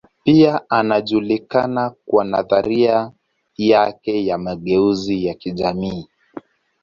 [0.23, 3.11] Pia anajulikana kwa nadharia
[3.57, 6.07] yake ya mageuzi ya kijamii.